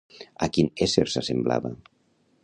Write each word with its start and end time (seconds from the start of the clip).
A 0.45 0.45
quin 0.55 0.71
ésser 0.85 1.05
s'assemblava? 1.15 1.73